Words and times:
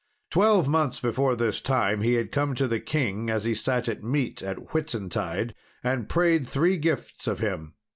Twelve 0.31 0.67
months 0.67 0.99
before 0.99 1.35
this 1.35 1.61
time 1.61 2.01
he 2.01 2.15
had 2.15 2.31
come 2.31 2.55
to 2.55 2.67
the 2.67 2.79
king 2.79 3.29
as 3.29 3.43
he 3.43 3.53
sat 3.53 3.87
at 3.87 4.03
meat, 4.03 4.41
at 4.41 4.71
Whitsuntide, 4.73 5.53
and 5.83 6.09
prayed 6.09 6.47
three 6.47 6.77
gifts 6.77 7.27
of 7.27 7.37
him. 7.37 7.75